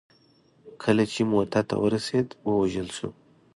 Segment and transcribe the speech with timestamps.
[0.83, 3.09] کله چې موته ته ورسېد ووژل شو.